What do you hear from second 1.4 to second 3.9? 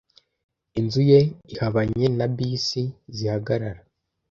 ihabanye na bisi zihagarara.